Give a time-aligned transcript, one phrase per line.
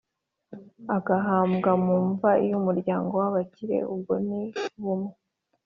[0.95, 4.41] Agahambwa mu mva y umuryango w abakire ubwo ni
[4.83, 5.13] bumwe